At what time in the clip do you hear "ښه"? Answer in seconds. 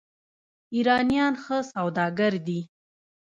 1.43-1.57